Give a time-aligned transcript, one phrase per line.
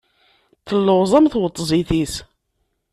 [0.67, 2.13] Telleɣẓam tweṭzit-is.